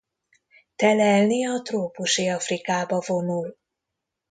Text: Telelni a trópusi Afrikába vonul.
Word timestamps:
Telelni 0.75 1.45
a 1.47 1.61
trópusi 1.61 2.27
Afrikába 2.27 3.03
vonul. 3.05 3.57